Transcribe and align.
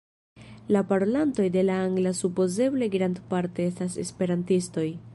La 0.75 0.81
parolantoj 0.91 1.45
de 1.57 1.63
la 1.67 1.77
angla 1.89 2.15
supozeble 2.21 2.91
grandparte 2.97 3.71
estas 3.75 4.03
esperantistoj. 4.07 4.89